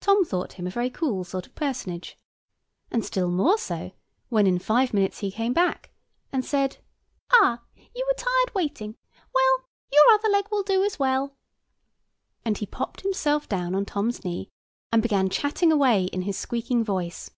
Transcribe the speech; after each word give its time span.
Tom 0.00 0.24
thought 0.24 0.54
him 0.54 0.66
a 0.66 0.70
very 0.70 0.88
cool 0.88 1.22
sort 1.22 1.46
of 1.46 1.54
personage; 1.54 2.16
and 2.90 3.04
still 3.04 3.28
more 3.30 3.58
so, 3.58 3.92
when, 4.30 4.46
in 4.46 4.58
five 4.58 4.94
minutes 4.94 5.18
he 5.18 5.30
came 5.30 5.52
back, 5.52 5.90
and 6.32 6.46
said—"Ah, 6.46 7.60
you 7.94 8.06
were 8.08 8.16
tired 8.16 8.54
waiting? 8.54 8.96
Well, 9.34 9.66
your 9.92 10.06
other 10.14 10.30
leg 10.30 10.48
will 10.50 10.62
do 10.62 10.82
as 10.82 10.98
well." 10.98 11.36
And 12.42 12.56
he 12.56 12.64
popped 12.64 13.02
himself 13.02 13.46
down 13.46 13.74
on 13.74 13.84
Tom's 13.84 14.24
knee, 14.24 14.48
and 14.90 15.02
began 15.02 15.28
chatting 15.28 15.70
away 15.70 16.04
in 16.04 16.22
his 16.22 16.38
squeaking 16.38 16.82
voice. 16.82 17.30